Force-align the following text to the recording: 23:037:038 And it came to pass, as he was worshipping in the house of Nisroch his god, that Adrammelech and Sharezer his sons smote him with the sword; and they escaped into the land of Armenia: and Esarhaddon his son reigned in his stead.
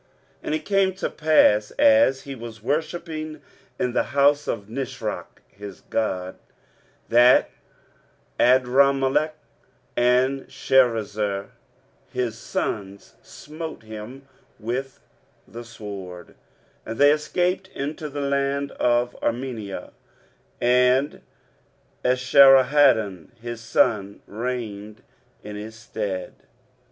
23:037:038 0.39 0.39
And 0.45 0.55
it 0.55 0.65
came 0.65 0.93
to 0.95 1.09
pass, 1.11 1.71
as 1.77 2.21
he 2.23 2.33
was 2.33 2.63
worshipping 2.63 3.39
in 3.77 3.93
the 3.93 4.01
house 4.17 4.47
of 4.47 4.67
Nisroch 4.67 5.43
his 5.49 5.81
god, 5.81 6.39
that 7.09 7.51
Adrammelech 8.39 9.33
and 9.95 10.47
Sharezer 10.47 11.49
his 12.11 12.35
sons 12.35 13.13
smote 13.21 13.83
him 13.83 14.27
with 14.59 14.99
the 15.47 15.63
sword; 15.63 16.33
and 16.83 16.97
they 16.97 17.11
escaped 17.11 17.67
into 17.67 18.09
the 18.09 18.21
land 18.21 18.71
of 18.71 19.15
Armenia: 19.21 19.91
and 20.59 21.21
Esarhaddon 22.03 23.33
his 23.39 23.61
son 23.61 24.23
reigned 24.25 25.03
in 25.43 25.55
his 25.55 25.75
stead. 25.75 26.33